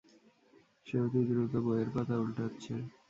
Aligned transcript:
সে 0.87 0.95
অতি 1.05 1.21
দ্রুত 1.29 1.53
বইয়ের 1.65 1.89
পাতা 1.95 2.15
উল্টাচ্ছে। 2.23 2.73